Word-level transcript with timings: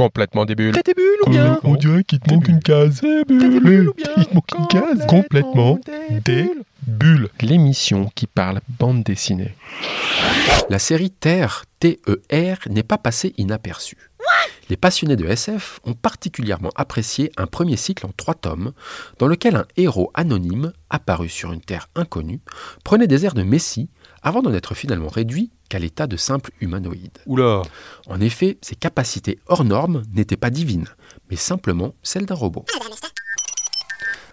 Complètement 0.00 0.46
des 0.46 0.54
bulles. 0.54 0.80
Tes 0.82 0.94
bulles 0.94 1.18
ou 1.26 1.30
bien 1.30 1.60
On 1.62 1.74
dirait 1.74 2.04
qu'il 2.04 2.20
te 2.20 2.32
manque 2.32 2.48
une 2.48 2.62
case. 2.62 3.02
Des 3.02 3.22
bulles 3.26 3.90
ou 3.90 3.92
bien 3.92 4.06
Il 4.16 4.24
te 4.24 4.34
manque 4.34 4.50
une 4.58 4.66
case. 4.68 5.06
Complètement 5.06 5.78
des 6.24 6.50
bulles. 6.86 7.28
L'émission 7.42 8.10
qui 8.14 8.26
parle 8.26 8.62
bande 8.78 9.02
dessinée. 9.02 9.54
La 10.70 10.78
série 10.78 11.10
Terre, 11.10 11.66
T-E-R, 11.80 12.56
n'est 12.70 12.82
pas 12.82 12.96
passée 12.96 13.34
inaperçue. 13.36 14.10
Les 14.70 14.78
passionnés 14.78 15.16
de 15.16 15.26
SF 15.26 15.80
ont 15.84 15.92
particulièrement 15.92 16.70
apprécié 16.76 17.30
un 17.36 17.46
premier 17.46 17.76
cycle 17.76 18.06
en 18.06 18.12
trois 18.16 18.34
tomes, 18.34 18.72
dans 19.18 19.26
lequel 19.26 19.54
un 19.54 19.66
héros 19.76 20.10
anonyme, 20.14 20.72
apparu 20.88 21.28
sur 21.28 21.52
une 21.52 21.60
Terre 21.60 21.90
inconnue, 21.94 22.40
prenait 22.84 23.06
des 23.06 23.26
airs 23.26 23.34
de 23.34 23.42
messie 23.42 23.90
avant 24.22 24.40
d'en 24.40 24.54
être 24.54 24.74
finalement 24.74 25.08
réduit 25.08 25.50
qu'à 25.70 25.78
l'état 25.78 26.06
de 26.06 26.18
simple 26.18 26.50
humanoïde. 26.60 27.18
Oula. 27.24 27.62
En 28.08 28.20
effet, 28.20 28.58
ses 28.60 28.74
capacités 28.74 29.38
hors 29.46 29.64
normes 29.64 30.02
n'étaient 30.12 30.36
pas 30.36 30.50
divines, 30.50 30.88
mais 31.30 31.36
simplement 31.36 31.94
celles 32.02 32.26
d'un 32.26 32.34
robot. 32.34 32.66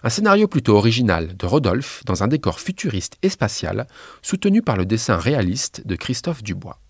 Un 0.02 0.10
scénario 0.10 0.46
plutôt 0.46 0.76
original 0.76 1.36
de 1.36 1.46
Rodolphe 1.46 2.02
dans 2.04 2.22
un 2.22 2.28
décor 2.28 2.60
futuriste 2.60 3.16
et 3.22 3.30
spatial, 3.30 3.86
soutenu 4.20 4.62
par 4.62 4.76
le 4.76 4.84
dessin 4.84 5.16
réaliste 5.16 5.86
de 5.86 5.96
Christophe 5.96 6.42
Dubois. 6.42 6.80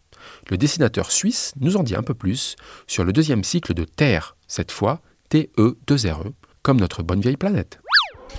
Le 0.51 0.57
dessinateur 0.57 1.11
suisse 1.11 1.53
nous 1.61 1.77
en 1.77 1.83
dit 1.83 1.95
un 1.95 2.03
peu 2.03 2.15
plus 2.15 2.57
sur 2.87 3.05
le 3.05 3.13
deuxième 3.13 3.45
cycle 3.45 3.75
de 3.75 3.85
Terre, 3.85 4.37
cette 4.47 4.73
fois 4.73 5.01
T-E-2-R-E, 5.29 6.33
comme 6.63 6.81
notre 6.81 7.03
bonne 7.03 7.21
vieille 7.21 7.37
planète. 7.37 7.81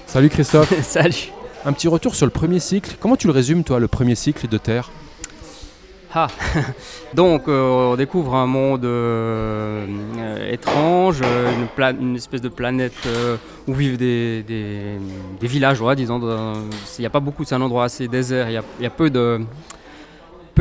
Salut 0.05 0.29
Christophe, 0.29 0.73
Salut 0.83 1.31
un 1.65 1.73
petit 1.73 1.87
retour 1.87 2.15
sur 2.15 2.25
le 2.25 2.31
premier 2.31 2.59
cycle. 2.59 2.95
Comment 2.99 3.17
tu 3.17 3.27
le 3.27 3.33
résumes 3.33 3.63
toi, 3.63 3.79
le 3.79 3.87
premier 3.87 4.15
cycle 4.15 4.47
de 4.47 4.57
Terre? 4.57 4.91
Ah 6.13 6.27
Donc, 7.13 7.47
euh, 7.47 7.91
on 7.91 7.95
découvre 7.95 8.33
un 8.35 8.47
monde 8.47 8.83
euh, 8.83 9.85
étrange, 10.51 11.21
euh, 11.23 11.51
une, 11.99 12.15
espèce 12.15 12.41
de 12.41 12.49
planète 12.49 13.07
où 13.67 13.73
vivent 13.73 13.97
des, 13.97 14.43
des- 14.43 14.97
des 15.39 15.47
villageois, 15.47 15.93
disons. 15.95 16.19
Il 16.97 17.01
n'y 17.01 17.05
a 17.05 17.11
pas 17.11 17.19
beaucoup, 17.19 17.43
c'est 17.43 17.55
un 17.55 17.61
endroit 17.61 17.83
assez 17.83 18.07
désert, 18.07 18.49
il 18.49 18.53
y 18.81 18.85
a, 18.85 18.89
peu 18.89 19.09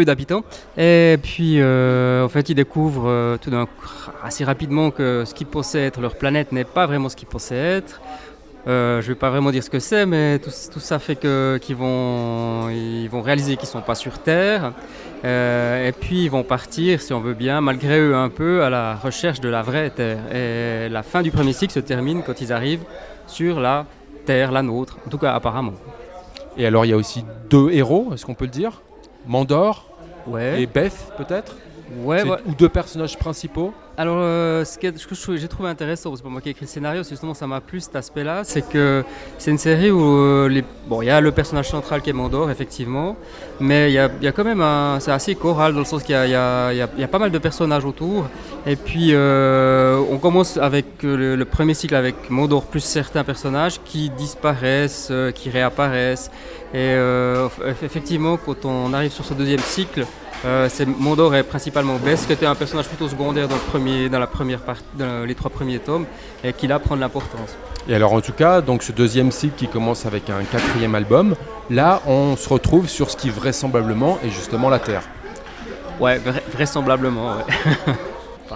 d'habitants. 0.04 0.44
Et 0.76 1.16
puis, 1.22 1.62
en 1.62 2.28
fait, 2.28 2.50
ils 2.50 2.54
découvrent 2.54 3.38
tout 3.40 3.50
d'un 3.50 3.66
assez 4.22 4.44
rapidement 4.44 4.90
que 4.90 5.24
ce 5.24 5.32
qu'ils 5.32 5.46
pensaient 5.46 5.86
être 5.86 6.00
leur 6.00 6.16
planète 6.16 6.52
n'est 6.52 6.64
pas 6.64 6.86
vraiment 6.86 7.08
ce 7.08 7.16
qu'ils 7.16 7.28
pensaient 7.28 7.78
être. 7.78 8.00
Je 8.66 8.96
ne 8.96 9.00
vais 9.02 9.14
pas 9.14 9.30
vraiment 9.30 9.50
dire 9.50 9.64
ce 9.64 9.70
que 9.70 9.78
c'est, 9.78 10.04
mais 10.04 10.38
tout, 10.38 10.50
ça 10.50 10.98
fait 10.98 11.16
qu'ils 11.16 11.76
vont, 11.76 12.68
vont 13.10 13.22
réaliser 13.22 13.56
qu'ils 13.56 13.68
ne 13.68 13.72
sont 13.72 13.80
pas 13.80 13.94
sur 13.94 14.18
Terre. 14.18 14.72
Euh, 15.24 15.88
et 15.88 15.92
puis 15.92 16.24
ils 16.24 16.30
vont 16.30 16.44
partir, 16.44 17.00
si 17.00 17.12
on 17.12 17.20
veut 17.20 17.34
bien, 17.34 17.60
malgré 17.60 17.98
eux 17.98 18.14
un 18.14 18.28
peu, 18.28 18.62
à 18.62 18.70
la 18.70 18.94
recherche 18.94 19.40
de 19.40 19.48
la 19.48 19.62
vraie 19.62 19.90
Terre. 19.90 20.18
Et 20.32 20.88
la 20.88 21.02
fin 21.02 21.22
du 21.22 21.30
premier 21.30 21.52
cycle 21.52 21.72
se 21.72 21.80
termine 21.80 22.22
quand 22.22 22.40
ils 22.40 22.52
arrivent 22.52 22.84
sur 23.26 23.60
la 23.60 23.86
Terre, 24.26 24.52
la 24.52 24.62
nôtre, 24.62 24.98
en 25.06 25.10
tout 25.10 25.18
cas 25.18 25.34
apparemment. 25.34 25.74
Et 26.56 26.66
alors 26.66 26.84
il 26.84 26.88
y 26.88 26.92
a 26.92 26.96
aussi 26.96 27.24
deux 27.50 27.70
héros, 27.70 28.10
est-ce 28.14 28.26
qu'on 28.26 28.34
peut 28.34 28.44
le 28.44 28.50
dire? 28.50 28.82
Mandor 29.26 29.86
Ouais, 30.26 30.62
et 30.62 30.66
Beth 30.66 31.12
peut-être? 31.16 31.56
Ouais. 32.04 32.22
Ou 32.46 32.54
deux 32.54 32.68
personnages 32.68 33.18
principaux 33.18 33.72
Alors, 33.96 34.18
euh, 34.20 34.64
ce, 34.64 34.78
que, 34.78 35.36
j'ai 35.36 35.48
trouvé 35.48 35.68
intéressant, 35.68 36.14
c'est 36.14 36.22
pas 36.22 36.28
moi 36.28 36.40
qui 36.40 36.48
ai 36.48 36.52
écrit 36.52 36.64
le 36.66 36.70
scénario, 36.70 37.02
c'est 37.02 37.10
justement 37.10 37.34
ça 37.34 37.46
m'a 37.46 37.60
plu 37.60 37.80
cet 37.80 37.96
aspect-là, 37.96 38.42
c'est 38.44 38.62
que 38.68 39.04
c'est 39.38 39.50
une 39.50 39.58
série 39.58 39.90
où 39.90 40.02
euh, 40.02 40.48
les, 40.48 40.64
bon, 40.86 41.02
il 41.02 41.06
y 41.06 41.10
a 41.10 41.20
le 41.20 41.32
personnage 41.32 41.68
central 41.68 42.02
qui 42.02 42.10
est 42.10 42.12
Mandor, 42.12 42.50
effectivement, 42.50 43.16
mais 43.60 43.90
il 43.90 43.94
y 43.94 43.98
a, 43.98 44.10
il 44.20 44.24
y 44.24 44.28
a 44.28 44.32
quand 44.32 44.44
même 44.44 44.60
un, 44.60 44.98
c'est 45.00 45.10
assez 45.12 45.34
choral 45.34 45.72
dans 45.72 45.80
le 45.80 45.84
sens 45.84 46.02
qu'il 46.02 46.14
y 46.14 46.34
a, 46.34 46.72
y 46.72 47.02
y 47.02 47.06
pas 47.06 47.18
mal 47.18 47.30
de 47.30 47.38
personnages 47.38 47.84
autour, 47.84 48.26
et 48.66 48.76
puis 48.76 49.10
euh, 49.12 50.00
on 50.10 50.18
commence 50.18 50.56
avec 50.56 51.02
le, 51.02 51.36
le 51.36 51.44
premier 51.44 51.74
cycle 51.74 51.94
avec 51.94 52.30
Mandor 52.30 52.64
plus 52.66 52.80
certains 52.80 53.24
personnages 53.24 53.80
qui 53.84 54.10
disparaissent, 54.10 55.12
qui 55.34 55.50
réapparaissent, 55.50 56.30
et 56.74 56.94
eff- 56.94 57.82
effectivement 57.84 58.36
quand 58.36 58.64
on 58.64 58.92
arrive 58.92 59.10
sur 59.10 59.24
ce 59.24 59.34
deuxième 59.34 59.60
cycle, 59.60 60.06
euh, 60.44 60.68
c'est 60.70 60.86
Mondor 60.86 61.34
est 61.34 61.42
principalement 61.42 61.96
Bess, 61.96 62.26
qui 62.26 62.32
était 62.32 62.46
un 62.46 62.54
personnage 62.54 62.86
plutôt 62.86 63.08
secondaire 63.08 63.48
dans, 63.48 63.56
le 63.56 63.60
premier, 63.60 64.08
dans, 64.08 64.18
la 64.18 64.26
première 64.26 64.60
partie, 64.60 64.84
dans 64.94 65.26
les 65.26 65.34
trois 65.34 65.50
premiers 65.50 65.78
tomes, 65.78 66.06
et 66.44 66.52
qui 66.52 66.66
là 66.66 66.78
prend 66.78 66.94
de 66.96 67.00
l'importance. 67.00 67.56
Et 67.88 67.94
alors 67.94 68.12
en 68.12 68.20
tout 68.20 68.32
cas, 68.32 68.60
donc 68.60 68.82
ce 68.82 68.92
deuxième 68.92 69.32
cycle 69.32 69.54
qui 69.56 69.66
commence 69.68 70.06
avec 70.06 70.30
un 70.30 70.42
quatrième 70.44 70.94
album, 70.94 71.34
là 71.70 72.02
on 72.06 72.36
se 72.36 72.48
retrouve 72.48 72.88
sur 72.88 73.10
ce 73.10 73.16
qui 73.16 73.30
vraisemblablement 73.30 74.18
est 74.24 74.30
justement 74.30 74.68
la 74.68 74.78
Terre. 74.78 75.02
Ouais, 75.98 76.18
vra- 76.18 76.42
vraisemblablement. 76.52 77.36
ouais. 77.36 77.94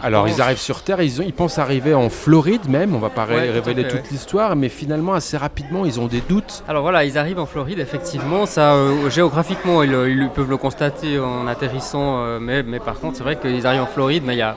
Alors 0.02 0.28
ils 0.28 0.40
arrivent 0.40 0.58
sur 0.58 0.82
Terre, 0.82 1.00
ils, 1.02 1.20
ont- 1.20 1.24
ils 1.24 1.32
pensent 1.32 1.58
arriver 1.58 1.94
en 1.94 2.08
Floride 2.08 2.68
même, 2.68 2.94
on 2.94 2.98
va 2.98 3.08
pas 3.10 3.24
tout 3.26 3.32
révéler 3.32 3.82
fait, 3.84 3.88
toute 3.88 4.00
ouais. 4.00 4.06
l'histoire, 4.10 4.56
mais 4.56 4.68
finalement 4.68 5.14
assez 5.14 5.36
rapidement 5.36 5.84
ils 5.84 6.00
ont 6.00 6.06
des 6.06 6.20
doutes. 6.20 6.64
Alors 6.68 6.82
voilà, 6.82 7.04
ils 7.04 7.16
arrivent 7.18 7.38
en 7.38 7.46
Floride, 7.46 7.78
effectivement. 7.78 8.46
Ça, 8.46 8.74
euh, 8.74 9.08
géographiquement, 9.10 9.82
ils, 9.82 9.90
ils 9.92 10.30
peuvent 10.34 10.50
le 10.50 10.56
constater 10.56 11.18
en 11.18 11.46
atterrissant, 11.46 12.22
euh, 12.24 12.38
mais, 12.40 12.62
mais 12.62 12.80
par 12.80 12.98
contre, 12.98 13.16
c'est 13.16 13.22
vrai 13.24 13.36
qu'ils 13.36 13.66
arrivent 13.66 13.82
en 13.82 13.86
Floride, 13.86 14.22
mais 14.26 14.34
il 14.34 14.36
n'y 14.36 14.42
a, 14.42 14.56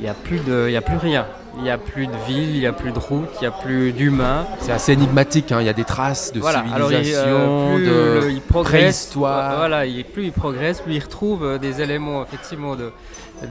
il 0.00 0.06
y 0.06 0.08
a, 0.08 0.14
plus 0.14 0.38
de- 0.40 0.66
il 0.68 0.72
y 0.72 0.76
a 0.76 0.82
plus 0.82 0.96
rien. 0.96 1.26
Il 1.58 1.64
n'y 1.64 1.70
a 1.70 1.76
plus 1.78 2.06
de 2.06 2.12
ville, 2.26 2.54
il 2.54 2.60
n'y 2.60 2.66
a 2.66 2.72
plus 2.72 2.92
de 2.92 2.98
route, 3.00 3.28
il 3.36 3.40
n'y 3.40 3.46
a 3.48 3.50
plus 3.50 3.92
d'humains. 3.92 4.46
C'est 4.60 4.70
assez 4.72 4.92
énigmatique, 4.92 5.50
hein, 5.50 5.58
il 5.60 5.66
y 5.66 5.68
a 5.68 5.72
des 5.72 5.84
traces 5.84 6.32
de 6.32 6.38
Voilà, 6.40 6.64
alors 6.72 6.90
il, 6.92 6.98
civilisation, 6.98 7.28
euh, 7.36 7.74
plus 7.74 7.84
de 7.84 7.90
le- 8.26 8.30
il 8.30 8.40
préhistoire. 8.40 9.56
Voilà, 9.56 9.84
il, 9.84 10.04
plus 10.04 10.26
il 10.26 10.32
progresse, 10.32 10.80
plus 10.80 10.94
il 10.94 11.02
retrouve 11.02 11.44
euh, 11.44 11.58
des 11.58 11.80
éléments 11.82 12.22
effectivement 12.22 12.76
de, 12.76 12.92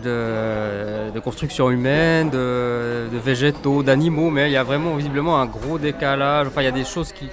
de, 0.03 1.11
de 1.13 1.19
construction 1.19 1.69
humaine, 1.69 2.29
de, 2.29 3.07
de 3.11 3.17
végétaux, 3.17 3.83
d'animaux, 3.83 4.29
mais 4.29 4.49
il 4.49 4.53
y 4.53 4.57
a 4.57 4.63
vraiment 4.63 4.95
visiblement 4.95 5.39
un 5.41 5.45
gros 5.45 5.77
décalage. 5.77 6.47
Enfin, 6.47 6.61
il 6.61 6.65
y 6.65 6.69
a 6.69 6.71
des 6.71 6.85
choses 6.85 7.11
qui, 7.11 7.27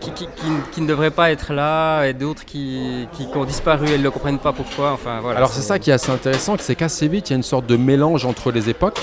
qui, 0.00 0.10
qui, 0.12 0.26
qui 0.36 0.46
ne- 0.50 0.60
qui 0.70 0.80
ne 0.82 0.86
devraient 0.86 1.10
pas 1.10 1.30
être 1.30 1.52
là 1.54 2.04
et 2.04 2.12
d'autres 2.12 2.44
qui, 2.44 3.08
ont 3.34 3.44
disparu 3.46 3.88
et 3.88 3.98
ne 3.98 4.08
comprennent 4.10 4.38
pas 4.38 4.52
pourquoi. 4.52 4.92
Enfin, 4.92 5.20
voilà, 5.22 5.38
Alors 5.38 5.50
c'est 5.52 5.62
ça 5.62 5.78
qui 5.78 5.88
est 5.90 5.94
assez 5.94 6.12
intéressant, 6.12 6.56
c'est 6.58 6.74
qu'assez 6.74 7.08
vite 7.08 7.30
il 7.30 7.32
y 7.32 7.34
a 7.34 7.36
une 7.36 7.42
sorte 7.42 7.66
de 7.66 7.76
mélange 7.76 8.26
entre 8.26 8.52
les 8.52 8.68
époques. 8.68 9.00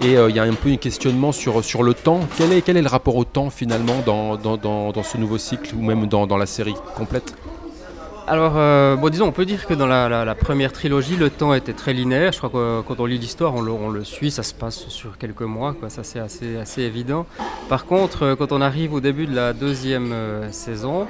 Et 0.00 0.16
euh, 0.16 0.30
il 0.30 0.36
y 0.36 0.38
a 0.38 0.44
un 0.44 0.54
peu 0.54 0.70
un 0.70 0.76
questionnement 0.76 1.32
sur, 1.32 1.64
sur 1.64 1.82
le 1.82 1.92
temps. 1.92 2.20
Quel 2.36 2.52
est, 2.52 2.62
quel 2.62 2.76
est 2.76 2.82
le 2.82 2.88
rapport 2.88 3.16
au 3.16 3.24
temps 3.24 3.50
finalement 3.50 4.00
dans, 4.06 4.36
dans, 4.36 4.56
dans, 4.56 5.02
ce 5.02 5.18
nouveau 5.18 5.38
cycle 5.38 5.74
ou 5.74 5.82
même 5.82 6.06
dans, 6.06 6.26
dans 6.28 6.36
la 6.36 6.46
série 6.46 6.76
complète? 6.94 7.34
Alors, 8.28 8.52
euh, 8.56 8.94
bon, 8.94 9.08
disons, 9.08 9.26
on 9.26 9.32
peut 9.32 9.46
dire 9.46 9.66
que 9.66 9.74
dans 9.74 9.86
la, 9.86 10.34
première 10.36 10.72
trilogie, 10.72 11.16
le 11.16 11.30
temps 11.30 11.52
était 11.52 11.72
très 11.72 11.94
linéaire. 11.94 12.30
Je 12.30 12.38
crois 12.38 12.50
que 12.50 12.56
euh, 12.56 12.82
quand 12.86 13.00
on 13.00 13.06
lit 13.06 13.18
l'histoire, 13.18 13.54
on 13.54 13.66
on 13.66 13.88
le 13.88 14.04
suit, 14.04 14.30
ça 14.30 14.44
se 14.44 14.54
passe 14.54 14.86
sur 14.88 15.18
quelques 15.18 15.42
mois, 15.42 15.72
quoi. 15.72 15.90
ça 15.90 16.04
c'est 16.04 16.20
assez, 16.20 16.56
assez 16.56 16.82
évident. 16.82 17.26
Par 17.68 17.84
contre, 17.84 18.36
quand 18.38 18.52
on 18.52 18.60
arrive 18.60 18.94
au 18.94 19.00
début 19.00 19.26
de 19.26 19.34
la 19.34 19.52
deuxième 19.52 20.14
saison, 20.52 21.08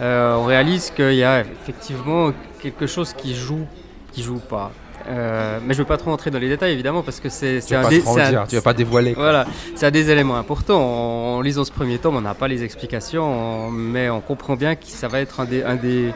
on 0.00 0.44
réalise 0.44 0.90
qu'il 0.90 1.14
y 1.14 1.24
a 1.24 1.40
effectivement 1.40 2.32
quelque 2.62 2.86
chose 2.86 3.12
qui 3.12 3.34
joue, 3.34 3.66
qui 4.12 4.22
joue 4.22 4.38
pas. 4.38 4.70
Euh, 5.08 5.58
mais 5.64 5.74
je 5.74 5.78
ne 5.78 5.82
veux 5.84 5.88
pas 5.88 5.96
trop 5.96 6.10
entrer 6.10 6.30
dans 6.30 6.38
les 6.38 6.48
détails 6.48 6.72
évidemment 6.72 7.02
parce 7.02 7.20
que 7.20 7.28
c'est 7.28 7.60
un, 7.74 7.82
dire, 8.30 8.44
tu 8.48 8.56
vas 8.56 8.62
pas 8.62 8.74
dévoiler. 8.74 9.14
quoi. 9.14 9.22
voilà, 9.24 9.46
c'est 9.74 9.86
un 9.86 9.90
des 9.90 10.10
éléments 10.10 10.36
importants. 10.36 10.80
En, 10.80 11.36
en 11.36 11.40
lisant 11.40 11.64
ce 11.64 11.72
premier 11.72 11.98
tome, 11.98 12.16
on 12.16 12.20
n'a 12.20 12.34
pas 12.34 12.48
les 12.48 12.62
explications, 12.64 13.24
on- 13.24 13.70
mais 13.70 14.10
on 14.10 14.20
comprend 14.20 14.56
bien 14.56 14.74
que 14.76 14.84
ça 14.86 15.08
va 15.08 15.20
être 15.20 15.40
un 15.40 15.44
des, 15.46 15.62
un 15.62 15.76
des, 15.76 16.12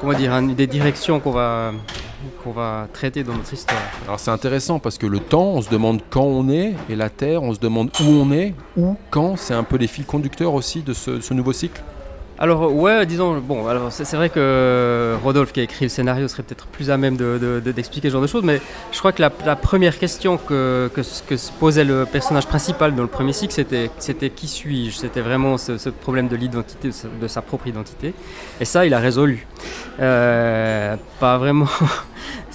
comment 0.00 0.12
dire, 0.12 0.32
un 0.32 0.42
des 0.42 0.66
directions 0.66 1.20
qu'on 1.20 1.30
va, 1.30 1.72
qu'on 2.42 2.50
va 2.50 2.88
traiter 2.92 3.22
dans 3.22 3.34
notre 3.34 3.52
histoire. 3.52 3.80
Alors 4.06 4.18
c'est 4.20 4.30
intéressant 4.32 4.78
parce 4.80 4.98
que 4.98 5.06
le 5.06 5.20
temps, 5.20 5.52
on 5.54 5.62
se 5.62 5.70
demande 5.70 6.00
quand 6.10 6.24
on 6.24 6.48
est, 6.48 6.74
et 6.90 6.96
la 6.96 7.10
Terre, 7.10 7.42
on 7.42 7.54
se 7.54 7.60
demande 7.60 7.90
où 8.00 8.04
on 8.04 8.32
est, 8.32 8.54
où, 8.76 8.96
quand. 9.10 9.36
C'est 9.36 9.54
un 9.54 9.62
peu 9.64 9.76
les 9.76 9.86
fils 9.86 10.04
conducteurs 10.06 10.52
aussi 10.54 10.82
de 10.82 10.92
ce, 10.92 11.20
ce 11.20 11.32
nouveau 11.34 11.52
cycle. 11.52 11.80
Alors 12.38 12.70
ouais, 12.74 13.06
disons, 13.06 13.38
bon, 13.38 13.66
alors 13.66 13.90
c'est 13.90 14.14
vrai 14.14 14.28
que 14.28 15.16
Rodolphe 15.24 15.52
qui 15.52 15.60
a 15.60 15.62
écrit 15.62 15.86
le 15.86 15.88
scénario 15.88 16.28
serait 16.28 16.42
peut-être 16.42 16.66
plus 16.66 16.90
à 16.90 16.98
même 16.98 17.16
de- 17.16 17.38
de- 17.40 17.60
de- 17.64 17.72
d'expliquer 17.72 18.08
ce 18.08 18.12
genre 18.12 18.20
de 18.20 18.26
choses, 18.26 18.44
mais 18.44 18.60
je 18.92 18.98
crois 18.98 19.12
que 19.12 19.22
la, 19.22 19.30
première 19.56 19.98
question 19.98 20.36
que, 20.36 20.90
que, 20.94 21.02
se- 21.02 21.22
posait 21.58 21.84
le 21.84 22.04
personnage 22.04 22.46
principal 22.46 22.94
dans 22.94 23.00
le 23.02 23.08
premier 23.08 23.32
cycle, 23.32 23.54
c'était 23.98 24.28
qui 24.30 24.48
suis-je? 24.48 24.96
C'était 24.98 25.22
vraiment 25.22 25.56
ce, 25.56 25.78
problème 25.88 26.28
de 26.28 26.36
l'identité, 26.36 26.88
de 26.88 26.92
sa- 26.92 27.08
de 27.08 27.26
sa 27.26 27.40
propre 27.40 27.68
identité. 27.68 28.12
Et 28.60 28.66
ça, 28.66 28.84
il 28.84 28.92
a 28.92 28.98
résolu. 28.98 29.46
Euh, 30.00 30.94
pas 31.18 31.38
vraiment, 31.38 31.68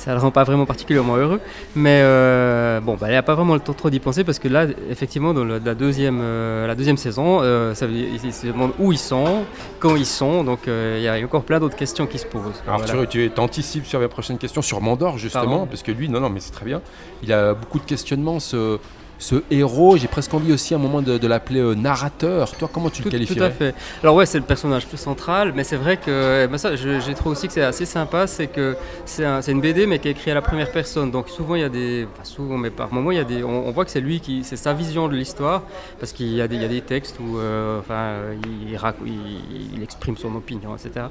ça 0.01 0.13
le 0.13 0.19
rend 0.19 0.31
pas 0.31 0.43
vraiment 0.43 0.65
particulièrement 0.65 1.15
heureux, 1.15 1.39
mais 1.75 1.99
euh, 2.03 2.79
bon, 2.79 2.95
bah, 2.99 3.07
il 3.07 3.11
n'y 3.11 3.17
a 3.17 3.21
pas 3.23 3.35
vraiment 3.35 3.53
le 3.53 3.59
temps 3.59 3.73
trop 3.73 3.89
d'y 3.91 3.99
penser 3.99 4.23
parce 4.23 4.39
que 4.39 4.47
là, 4.47 4.65
effectivement, 4.89 5.33
dans 5.33 5.43
le- 5.43 5.61
la, 5.63 5.75
deuxième, 5.75 6.19
euh, 6.21 6.65
la 6.65 6.73
deuxième 6.75 6.97
saison, 6.97 7.39
euh, 7.41 7.75
ça 7.75 7.85
ils 7.85 8.33
se 8.33 8.47
demandent 8.47 8.73
où 8.79 8.91
ils 8.91 8.97
sont, 8.97 9.43
quand 9.79 9.95
ils 9.95 10.05
sont, 10.05 10.43
donc 10.43 10.67
euh, 10.67 10.95
il 10.97 11.03
y 11.03 11.07
a 11.07 11.23
encore 11.23 11.43
plein 11.43 11.59
d'autres 11.59 11.75
questions 11.75 12.07
qui 12.07 12.17
se 12.17 12.25
posent. 12.25 12.61
Alors 12.67 12.81
Voilà. 12.81 13.05
tu, 13.05 13.29
tu 13.31 13.39
anticipes 13.39 13.85
sur 13.85 13.99
la 13.99 14.07
prochaine 14.07 14.37
question 14.39 14.61
sur 14.63 14.81
Mandor 14.81 15.17
justement, 15.19 15.45
Pardon 15.45 15.65
parce 15.67 15.83
que 15.83 15.91
lui, 15.91 16.09
non, 16.09 16.19
non, 16.19 16.29
mais 16.29 16.39
c'est 16.39 16.51
très 16.51 16.65
bien. 16.65 16.81
Il 17.21 17.31
a 17.31 17.53
beaucoup 17.53 17.77
de 17.79 17.85
questionnements, 17.85 18.39
ce, 18.39 18.79
ce 19.21 19.35
héros. 19.51 19.95
J'ai 19.97 20.07
presque 20.07 20.33
envie 20.33 20.51
aussi 20.51 20.73
à 20.73 20.77
un 20.77 20.79
moment 20.79 21.01
de, 21.01 21.27
l'appeler 21.27 21.61
euh, 21.61 21.75
narrateur. 21.75 22.51
Toi, 22.57 22.69
comment 22.71 22.89
tu 22.89 23.03
le 23.03 23.09
qualifies 23.09 23.35
Tout 23.35 23.43
à 23.43 23.51
fait. 23.51 23.73
Alors 24.03 24.15
ouais, 24.15 24.25
c'est 24.25 24.39
le 24.39 24.43
personnage 24.45 24.87
plus 24.87 24.97
central, 24.97 25.53
mais 25.55 25.63
c'est 25.63 25.77
vrai 25.77 25.97
que 25.97 26.47
bah 26.47 26.57
ça, 26.57 26.75
j'ai 26.75 27.13
trouvé 27.13 27.33
aussi 27.33 27.47
que 27.47 27.53
c'est 27.53 27.61
assez 27.61 27.85
sympa, 27.85 28.27
c'est 28.27 28.47
que 28.47 28.75
c'est 29.05 29.51
une 29.51 29.61
BD 29.61 29.85
mais 29.85 29.99
qui 29.99 30.07
est 30.07 30.11
écrite 30.11 30.29
à 30.29 30.33
la 30.33 30.41
première 30.41 30.71
personne. 30.71 31.11
Donc 31.11 31.29
souvent 31.29 31.55
il 31.55 31.61
y 31.61 31.65
a 31.65 31.69
des, 31.69 32.07
enfin, 32.11 32.23
souvent, 32.23 32.57
mais 32.57 32.71
par 32.71 32.91
moments 32.93 33.11
il 33.11 33.17
y 33.17 33.21
a 33.21 33.23
des, 33.23 33.43
on, 33.43 33.71
voit 33.71 33.85
que 33.85 33.91
c'est 33.91 34.01
lui 34.01 34.19
qui, 34.19 34.43
c'est 34.43 34.57
sa 34.57 34.73
vision 34.73 35.07
de 35.07 35.15
l'histoire, 35.15 35.63
parce 35.99 36.11
qu'il 36.11 36.33
y 36.33 36.41
a 36.41 36.47
des, 36.47 36.55
il 36.55 36.61
y 36.61 36.65
a 36.65 36.67
des 36.67 36.81
textes 36.81 37.17
où, 37.19 37.37
euh, 37.37 37.79
enfin, 37.79 38.15
il, 38.43 38.71
il, 38.73 39.75
il, 39.75 39.83
exprime 39.83 40.17
son 40.17 40.35
opinion, 40.35 40.75
etc. 40.75 41.05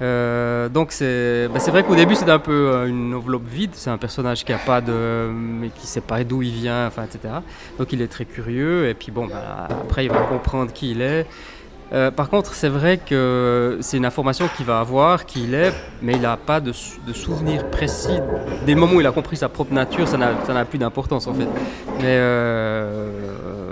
Euh, 0.00 0.68
donc 0.68 0.92
c'est 0.92 1.48
bah, 1.48 1.58
vrai 1.58 1.82
qu'au 1.82 1.96
début 1.96 2.14
c'est 2.14 2.30
un 2.30 2.38
peu 2.38 2.52
euh, 2.52 2.86
une 2.86 3.14
enveloppe 3.14 3.48
vide, 3.48 3.70
c'est 3.72 3.90
un 3.90 3.98
personnage 3.98 4.44
qui 4.44 4.52
a 4.52 4.58
pas 4.58 4.80
de, 4.80 5.28
mais 5.32 5.70
qui 5.70 5.88
sait 5.88 6.00
pas 6.00 6.22
d'où 6.22 6.42
il 6.42 6.52
vient, 6.52 6.86
enfin 6.86 7.02
etc. 7.02 7.34
Donc 7.78 7.92
il 7.92 8.00
est 8.00 8.06
très 8.06 8.24
curieux 8.24 8.88
et 8.88 8.94
puis 8.94 9.10
bon 9.10 9.26
bah, 9.26 9.66
après 9.68 10.04
il 10.04 10.10
va 10.10 10.20
comprendre 10.20 10.72
qui 10.72 10.92
il 10.92 11.02
est. 11.02 11.26
Euh, 11.90 12.10
par 12.10 12.28
contre, 12.28 12.52
c'est 12.52 12.68
vrai 12.68 12.98
que 12.98 13.78
c'est 13.80 13.96
une 13.96 14.04
information 14.04 14.46
qu'il 14.54 14.66
va 14.66 14.78
avoir, 14.78 15.24
qu'il 15.24 15.54
est, 15.54 15.72
mais 16.02 16.12
il 16.12 16.20
n'a 16.20 16.36
pas 16.36 16.60
de, 16.60 16.70
de, 17.06 17.12
souvenir 17.14 17.64
précis. 17.70 18.18
Dès 18.66 18.74
le 18.74 18.80
moment 18.80 18.96
où 18.96 19.00
il 19.00 19.06
a 19.06 19.10
compris 19.10 19.38
sa 19.38 19.48
propre 19.48 19.72
nature, 19.72 20.06
ça 20.06 20.18
n'a 20.18 20.64
plus 20.66 20.78
d'importance 20.78 21.26
en 21.26 21.32
fait. 21.32 21.48
Mais 22.02 22.18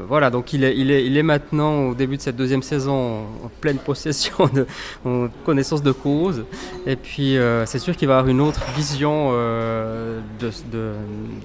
voilà, 0.08 0.30
donc 0.30 0.52
il 0.52 0.64
est, 0.64 0.76
il, 0.76 0.90
est, 0.90 1.04
il 1.04 1.16
est 1.16 1.22
maintenant 1.22 1.88
au 1.88 1.94
début 1.94 2.16
de 2.16 2.22
cette 2.22 2.36
deuxième 2.36 2.62
saison 2.62 3.24
en, 3.44 3.50
pleine 3.60 3.78
possession, 3.78 4.48
de, 4.52 4.66
en 5.04 5.28
connaissance 5.44 5.82
de 5.82 5.92
cause. 5.92 6.44
Et 6.86 6.96
puis 6.96 7.36
euh, 7.36 7.66
c'est 7.66 7.78
sûr 7.78 7.96
qu'il 7.96 8.08
va 8.08 8.18
avoir 8.18 8.30
une 8.30 8.40
autre 8.40 8.62
vision 8.76 9.30
euh, 9.32 10.20
de, 10.40 10.50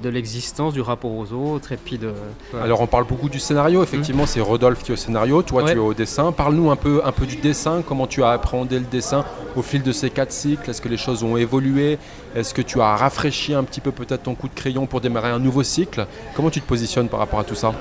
de, 0.01 0.09
l'existence, 0.09 0.73
du 0.73 0.81
rapport 0.81 1.11
aux 1.11 1.33
autres. 1.33 1.71
Et 1.71 1.77
puis 1.77 1.97
de, 1.97 2.13
Alors 2.61 2.81
on 2.81 2.87
parle 2.87 3.05
beaucoup 3.05 3.29
du 3.29 3.39
scénario, 3.39 3.81
effectivement 3.83 4.25
c'est 4.25 4.41
Rodolphe 4.41 4.83
qui 4.83 4.91
est 4.91 4.93
au 4.93 4.97
scénario, 4.97 5.41
toi 5.41 5.63
tu 5.63 5.71
es 5.71 5.77
au 5.77 5.93
dessin. 5.93 6.31
Parle-nous 6.31 6.71
un 6.71 6.75
peu, 6.75 7.01
un 7.03 7.11
peu 7.11 7.25
du 7.25 7.37
dessin, 7.37 7.83
comment 7.87 8.07
tu 8.07 8.23
as 8.23 8.29
appréhendé 8.29 8.77
le 8.79 8.85
dessin 8.85 9.25
au 9.55 9.61
fil 9.61 9.81
de 9.81 9.91
ces 9.91 10.09
quatre 10.09 10.31
cycles? 10.31 10.69
Est-ce 10.69 10.81
que 10.81 10.89
les 10.89 10.97
choses 10.97 11.23
ont 11.23 11.37
évolué? 11.37 11.97
Est-ce 12.35 12.53
que 12.53 12.61
tu 12.61 12.79
as 12.79 12.95
rafraîchi 12.95 13.53
un 13.53 13.63
petit 13.63 13.81
peu 13.81 13.91
peut-être 13.91 14.23
ton 14.23 14.35
coup 14.35 14.47
de 14.47 14.53
crayon 14.53 14.85
pour 14.85 15.01
démarrer 15.01 15.29
un 15.29 15.39
nouveau 15.39 15.63
cycle? 15.63 16.05
Comment 16.35 16.49
tu 16.49 16.61
te 16.61 16.67
positionnes 16.67 17.09
par 17.09 17.19
rapport 17.19 17.39
à 17.39 17.43
tout 17.43 17.55
ça? 17.55 17.73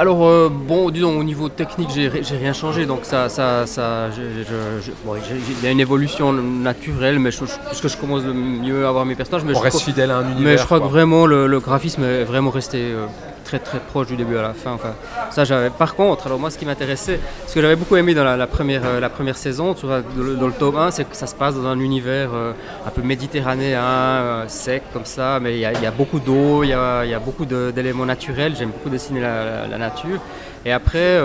Alors, 0.00 0.24
euh, 0.24 0.48
bon, 0.48 0.90
disons, 0.90 1.18
au 1.18 1.24
niveau 1.24 1.48
technique, 1.48 1.90
j'ai 1.92 2.08
rien 2.08 2.52
changé, 2.52 2.86
donc 2.86 3.00
ça, 3.02 3.28
ça, 3.28 3.66
ça 3.66 4.08
il 4.16 5.64
y 5.64 5.66
a 5.66 5.70
une 5.72 5.80
évolution 5.80 6.32
naturelle, 6.32 7.18
mais 7.18 7.32
je, 7.32 7.38
puisque 7.66 7.88
je 7.88 7.96
commence 7.96 8.22
de 8.22 8.32
mieux 8.32 8.86
à 8.86 8.90
avoir 8.90 9.04
mes 9.04 9.16
personnages. 9.16 9.44
Mais 9.44 9.56
On 9.56 9.60
reste 9.60 9.80
fidèle 9.80 10.12
à 10.12 10.18
un 10.18 10.30
univers. 10.30 10.52
Mais 10.52 10.56
je 10.56 10.64
crois 10.64 10.78
que 10.78 10.86
vraiment, 10.86 11.26
le, 11.26 11.58
graphisme 11.58 12.04
est 12.04 12.22
vraiment 12.22 12.50
resté 12.50 12.78
euh, 12.78 13.06
très 13.48 13.58
très 13.58 13.80
proche 13.80 14.08
du 14.08 14.16
début 14.16 14.36
à 14.36 14.42
la 14.42 14.52
fin. 14.52 14.72
Enfin, 14.72 14.94
ça 15.30 15.44
j'avais. 15.44 15.70
Par 15.70 15.94
contre, 15.94 16.26
alors 16.26 16.38
moi 16.38 16.50
ce 16.50 16.58
qui 16.58 16.66
m'intéressait, 16.66 17.18
ce 17.46 17.54
que 17.54 17.62
j'avais 17.62 17.76
beaucoup 17.76 17.96
aimé 17.96 18.12
dans 18.12 18.24
la, 18.24 18.46
première, 18.46 18.82
euh, 18.84 19.00
la 19.00 19.08
première 19.08 19.38
saison, 19.38 19.74
dans, 19.82 20.46
le, 20.46 20.52
tome 20.52 20.76
1, 20.76 20.90
c'est 20.90 21.08
que 21.08 21.16
ça 21.16 21.26
se 21.26 21.34
passe 21.34 21.54
dans 21.54 21.66
un 21.66 21.80
univers 21.80 22.30
euh, 22.34 22.52
un 22.86 22.90
peu 22.90 23.00
méditerranéen, 23.00 23.80
euh, 23.80 24.44
sec 24.48 24.82
comme 24.92 25.06
ça, 25.06 25.38
mais 25.40 25.54
il 25.54 25.60
y, 25.60 25.64
a 25.64 25.90
beaucoup 25.90 26.20
d'eau, 26.20 26.62
il 26.62 26.68
y 26.68 26.72
a, 26.74 27.06
y 27.06 27.14
a, 27.14 27.18
beaucoup 27.18 27.46
d'éléments 27.46 28.04
naturels. 28.04 28.54
J'aime 28.58 28.70
beaucoup 28.70 28.90
dessiner 28.90 29.20
la, 29.20 29.78
nature. 29.78 30.20
Et 30.66 30.72
après, 30.72 31.18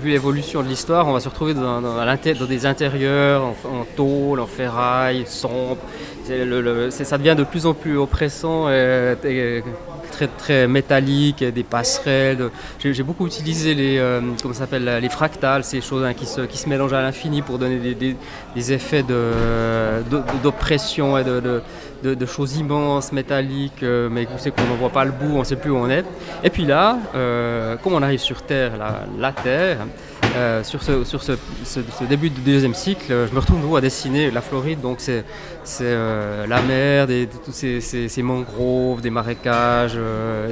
vu 0.00 0.10
l'évolution 0.10 0.62
de 0.62 0.68
l'histoire, 0.68 1.06
on 1.08 1.12
va 1.12 1.20
se 1.20 1.28
retrouver 1.28 1.52
dans, 1.52 1.82
dans, 1.82 2.46
des 2.48 2.64
intérieurs 2.64 3.42
en, 3.42 3.84
tôle, 3.96 4.40
en 4.40 4.46
ferraille, 4.46 5.24
sombre. 5.26 5.78
ça 6.90 7.18
devient 7.18 7.34
de 7.36 7.44
plus 7.44 7.66
en 7.66 7.74
plus 7.74 7.98
oppressant 7.98 8.68
très, 10.10 10.26
très 10.26 10.66
métallique, 10.68 11.44
des 11.44 11.62
passerelles. 11.62 12.50
J'ai 12.80 13.02
beaucoup 13.02 13.26
utilisé 13.26 13.74
les, 13.74 13.98
euh, 13.98 14.20
comment 14.42 14.54
s'appelle, 14.54 14.98
les 15.00 15.08
fractales, 15.08 15.64
ces 15.64 15.80
choses 15.80 16.04
hein, 16.04 16.14
qui, 16.14 16.26
se, 16.26 16.42
qui 16.42 16.58
se 16.58 16.68
mélangent 16.68 16.92
à 16.92 17.02
l'infini 17.02 17.42
pour 17.42 17.58
donner 17.58 17.78
des, 17.78 18.16
des, 18.54 18.72
effets 18.72 19.04
d'oppression 20.42 21.16
et 21.18 21.24
de, 21.24 21.62
de, 22.02 22.26
choses 22.26 22.56
immenses, 22.56 23.12
métalliques, 23.12 23.82
euh, 23.82 24.08
mais 24.10 24.24
vous 24.24 24.38
savez 24.38 24.50
qu'on 24.52 24.62
ne 24.62 24.76
voit 24.76 24.90
pas 24.90 25.04
le 25.04 25.12
bout, 25.12 25.36
on 25.36 25.40
ne 25.40 25.44
sait 25.44 25.56
plus 25.56 25.70
où 25.70 25.76
on 25.76 25.90
est. 25.90 26.04
Et 26.44 26.50
puis 26.50 26.64
là, 26.64 26.98
euh, 27.14 27.76
comme 27.76 27.94
on 27.94 28.02
arrive 28.02 28.20
sur 28.20 28.42
Terre, 28.42 28.76
la, 28.76 29.04
la 29.18 29.32
Terre, 29.32 29.78
euh, 30.34 30.62
sur, 30.64 30.82
ce, 30.82 31.04
sur 31.04 31.22
ce, 31.22 31.32
début 32.08 32.30
du 32.30 32.40
deuxième 32.40 32.74
cycle, 32.74 33.06
je 33.08 33.34
me 33.34 33.38
retrouve 33.40 33.76
à 33.76 33.80
dessiner 33.80 34.30
la 34.30 34.40
Floride, 34.40 34.80
donc 34.80 34.98
c'est 35.00 35.24
euh, 35.80 36.46
la 36.46 36.62
mer, 36.62 37.06
des, 37.06 37.28
tous 37.44 37.52
ces, 37.52 37.80
ces, 37.80 38.22
mangroves, 38.22 39.00
des 39.00 39.10
marécages, 39.10 39.94
euh, 39.96 40.48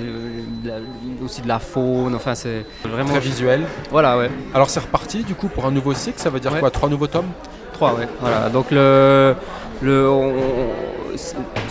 aussi 1.24 1.42
de 1.42 1.48
la 1.48 1.58
faune, 1.58 2.14
enfin 2.14 2.34
c'est 2.34 2.64
vraiment... 2.84 3.10
Très 3.10 3.20
visuel. 3.20 3.62
Voilà, 3.90 4.18
ouais. 4.18 4.30
Alors 4.54 4.70
c'est 4.70 4.80
reparti 4.80 5.22
du 5.24 5.34
coup 5.34 5.48
pour 5.48 5.66
un 5.66 5.70
nouveau 5.70 5.94
cycle, 5.94 6.18
ça 6.18 6.30
veut 6.30 6.40
dire 6.40 6.58
quoi? 6.58 6.70
Trois 6.70 6.88
nouveaux 6.88 7.06
tomes? 7.06 7.30
Trois, 7.72 7.94
ouais. 7.94 8.08
Voilà, 8.20 8.48
donc 8.48 8.70
le... 8.70 9.34
le 9.82 10.08
on 10.08 11.65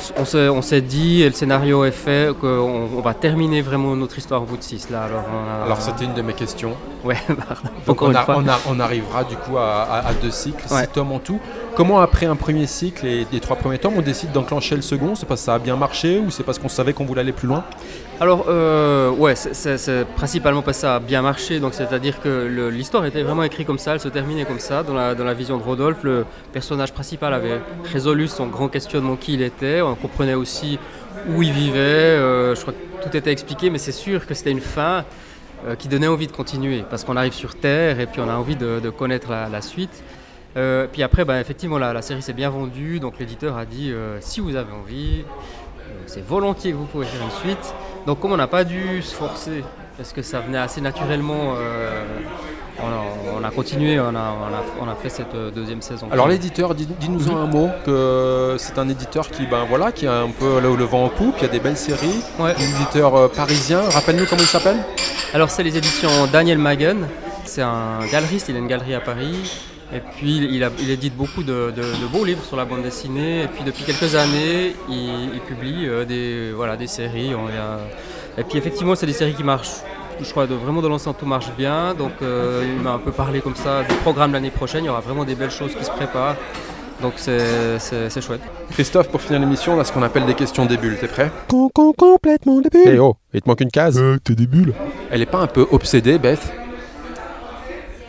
s'est 0.62 0.82
dit, 0.82 1.22
et 1.22 1.30
le 1.30 1.34
scénario 1.34 1.86
est 1.86 1.92
fait, 1.92 2.36
qu'on 2.38 2.90
on 2.96 3.02
va 3.02 3.14
terminer 3.14 3.62
vraiment 3.62 3.96
notre 3.96 4.18
histoire 4.18 4.42
au 4.42 4.46
bout 4.46 4.58
de 4.58 4.64
6. 4.64 4.90
Là. 4.90 5.04
Alors, 5.04 5.24
Alors 5.66 5.82
c'était 5.82 6.06
une 6.06 6.14
de 6.14 6.22
mes 6.22 6.34
questions. 6.34 6.74
Ouais, 7.04 7.18
Donc 7.88 8.02
on, 8.02 8.12
on, 8.12 8.80
arrivera 8.80 9.24
du 9.24 9.36
coup 9.36 9.58
à, 9.58 10.12
deux 10.22 10.32
cycles, 10.32 10.68
six 10.68 10.88
tomes 10.94 11.12
en 11.12 11.20
tout. 11.20 11.40
Comment 11.76 12.00
après 12.00 12.26
un 12.26 12.36
premier 12.36 12.68
cycle 12.68 13.06
et 13.06 13.28
les 13.32 13.40
trois 13.40 13.58
premiers 13.58 13.78
tomes, 13.78 13.94
on 13.98 14.02
décide 14.02 14.32
d'enclencher 14.32 14.76
le 14.76 14.82
second? 14.82 15.14
C'est 15.14 15.28
parce 15.28 15.42
que 15.42 15.46
ça 15.46 15.56
a 15.56 15.60
bien 15.60 15.76
marché 15.76 16.20
ou 16.20 16.32
c'est 16.32 16.44
parce 16.44 16.58
qu'on 16.58 16.70
savait 16.70 16.94
qu'on 16.94 17.06
voulait 17.06 17.22
aller 17.22 17.34
plus 17.34 17.48
loin? 17.48 17.64
Alors, 18.22 18.46
euh, 18.48 19.10
ouais, 19.12 19.36
c'est 19.36 20.06
principalement 20.16 20.62
parce 20.62 20.78
que 20.78 20.82
ça 20.82 20.96
a 20.96 21.00
bien 21.00 21.22
marché. 21.22 21.60
Donc, 21.60 21.74
c'est-à-dire 21.74 22.22
que 22.22 22.70
l'histoire 22.72 23.06
était 23.06 23.24
vraiment 23.24 23.44
écrite 23.44 23.68
comme 23.68 23.78
ça, 23.78 23.94
elle 23.94 24.00
se 24.00 24.08
terminait 24.08 24.46
comme 24.46 24.60
ça. 24.60 24.84
Dans 24.84 24.94
la, 24.94 25.16
dans 25.16 25.26
la, 25.26 25.34
vision 25.34 25.58
de 25.58 25.64
Rodolphe, 25.64 26.04
le 26.04 26.26
personnage 26.54 26.94
principal 26.94 27.34
avait 27.34 27.60
résolu 27.92 28.30
son 28.30 28.48
grand 28.48 28.70
questionnement 28.70 29.18
qui 29.18 29.34
il 29.34 29.42
était. 29.42 29.82
On 29.82 29.95
comprenait 29.96 30.34
aussi 30.34 30.80
où 31.30 31.42
il 31.42 31.52
vivait. 31.52 31.80
Euh, 31.80 32.56
je 32.56 32.62
crois 32.62 32.74
que 32.74 33.04
tout 33.04 33.16
était 33.16 33.32
expliqué, 33.32 33.70
mais 33.70 33.78
c'est 33.78 33.92
sûr 33.92 34.26
que 34.26 34.34
c'était 34.34 34.52
une 34.52 34.62
fin 34.62 35.06
euh, 35.66 35.76
qui 35.76 35.88
donnait 35.88 36.08
envie 36.08 36.28
de 36.28 36.32
continuer 36.32 36.84
parce 36.90 37.04
qu'on 37.04 37.18
arrive 37.18 37.34
sur 37.34 37.56
Terre 37.56 38.00
et 38.00 38.06
puis 38.06 38.22
on 38.22 38.30
a 38.30 38.36
envie 38.36 38.56
de, 38.56 38.90
connaître 38.90 39.30
la, 39.30 39.62
suite. 39.62 40.04
puis 40.92 41.04
après, 41.04 41.26
bah, 41.26 41.40
effectivement, 41.40 41.78
la, 41.78 41.94
la 41.94 42.02
série 42.02 42.22
s'est 42.22 42.34
bien 42.34 42.50
vendue. 42.50 43.00
Donc, 43.00 43.20
l'éditeur 43.20 43.58
a 43.58 43.66
dit 43.66 43.94
si 44.20 44.40
vous 44.40 44.56
avez 44.56 44.72
envie, 44.72 45.24
c'est 46.06 46.26
volontiers 46.26 46.72
que 46.72 46.78
vous 46.78 46.86
pouvez 46.86 47.06
faire 47.06 47.24
une 47.24 47.50
suite. 47.50 47.74
Donc 48.06 48.20
comme 48.20 48.34
on 48.34 48.38
n'a 48.38 48.48
pas 48.48 48.64
dû 48.64 49.02
se 49.02 49.16
forcer, 49.16 49.64
parce 49.98 50.14
que 50.14 50.22
ça 50.22 50.40
venait 50.40 50.60
assez 50.60 50.82
naturellement, 50.82 51.56
on, 53.38 53.44
a, 53.44 53.52
continué, 53.52 54.00
on 54.00 54.16
a, 54.16 54.36
on 54.82 54.88
a, 54.88 54.96
fait 54.96 55.10
cette 55.10 55.34
euh, 55.34 55.52
deuxième 55.52 55.82
saison. 55.82 56.08
Alors 56.12 56.28
l'éditeur, 56.28 56.76
dis-nous 56.76 57.32
un 57.36 57.46
mot, 57.46 57.70
que 57.86 58.56
c'est 58.58 58.78
un 58.78 58.90
éditeur 58.90 59.30
qui, 59.30 59.46
ben, 59.46 59.66
voilà, 59.68 59.92
qui 59.92 60.08
a 60.08 60.22
un 60.22 60.30
peu 60.30 60.60
le, 60.60 60.84
vent 60.84 61.06
en 61.06 61.10
poupe, 61.10 61.36
il 61.40 61.44
y 61.44 61.46
a 61.46 61.52
des 61.52 61.60
belles 61.60 61.78
séries, 61.78 62.22
ouais. 62.40 62.52
un 62.52 62.76
éditeur 62.82 63.16
euh, 63.16 63.28
parisien, 63.28 63.82
rappelle-nous 63.82 64.26
comment 64.26 64.42
il 64.42 64.48
s'appelle 64.48 64.78
Alors 65.34 65.50
c'est 65.50 65.64
les 65.64 65.78
éditions 65.78 66.10
Daniel 66.32 66.58
Magen, 66.58 67.08
c'est 67.46 67.62
un 67.62 68.00
galeriste, 68.12 68.50
il 68.50 68.56
a 68.56 68.60
une 68.60 68.68
galerie 68.68 68.96
à 68.96 69.02
Paris. 69.02 69.36
Et 69.94 70.00
puis 70.00 70.38
il, 70.38 70.68
il 70.80 70.90
édite 70.90 71.16
beaucoup 71.16 71.44
de, 71.44 71.72
beaux 72.12 72.26
livres 72.26 72.44
sur 72.44 72.58
la 72.58 72.66
bande 72.66 72.82
dessinée. 72.82 73.44
Et 73.44 73.48
puis 73.48 73.64
depuis 73.64 73.84
quelques 73.84 74.16
années, 74.16 74.76
il, 74.90 75.40
publie 75.48 75.88
euh, 75.88 76.06
des, 76.06 76.52
voilà, 76.54 76.76
des 76.76 76.88
séries. 76.88 77.32
Et 78.38 78.44
puis 78.44 78.58
effectivement, 78.58 78.96
c'est 78.96 79.06
des 79.06 79.14
séries 79.14 79.36
qui 79.36 79.44
marchent. 79.44 79.82
Je 80.22 80.30
crois 80.32 80.48
de, 80.48 80.56
vraiment 80.56 80.82
de 80.82 80.88
l'ensemble 80.88 81.18
tout 81.18 81.26
marche 81.26 81.52
bien. 81.58 81.94
Donc 81.94 82.14
euh, 82.22 82.64
il 82.66 82.82
m'a 82.82 82.94
un 82.94 83.00
peu 83.00 83.12
parlé 83.12 83.42
comme 83.42 83.56
ça 83.56 83.84
du 83.84 83.96
programme 83.96 84.34
l'année 84.34 84.52
prochaine. 84.52 84.84
Il 84.84 84.88
y 84.88 84.90
aura 84.90 85.02
vraiment 85.02 85.26
des 85.26 85.36
belles 85.36 85.52
choses 85.52 85.76
qui 85.76 85.84
se 85.84 85.92
préparent. 85.92 86.36
Donc 87.02 87.14
c'est 87.18 88.22
chouette. 88.22 88.42
Christophe, 88.72 89.10
pour 89.10 89.22
finir 89.22 89.40
l'émission, 89.40 89.76
on 89.76 89.80
a 89.80 89.84
ce 89.84 89.92
qu'on 89.92 90.04
appelle 90.04 90.26
des 90.26 90.34
questions 90.34 90.66
des 90.66 90.78
bulles. 90.78 90.98
T'es 91.00 91.08
prêt? 91.08 91.32
Complètement 91.48 92.62
des 92.62 92.70
bulles. 92.70 92.84
Eh 92.86 93.00
oh, 93.00 93.16
il 93.34 93.42
te 93.42 93.50
manque 93.50 93.62
une 93.62 93.72
case. 93.72 94.00
Euh, 94.00 94.18
t'es 94.24 94.34
des 94.36 94.48
bulles. 94.48 94.74
Elle 95.12 95.22
est 95.22 95.28
pas 95.28 95.40
un 95.40 95.48
peu 95.48 95.68
obsédée, 95.72 96.18
Beth? 96.18 96.52